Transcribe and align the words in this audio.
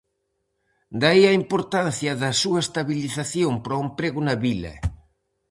De 0.99 1.05
aí 1.11 1.23
a 1.27 1.37
importancia 1.41 2.11
da 2.21 2.31
súa 2.41 2.59
estabilización 2.65 3.53
para 3.63 3.79
o 3.79 3.83
emprego 3.87 4.19
na 4.27 4.35
vila. 4.45 4.73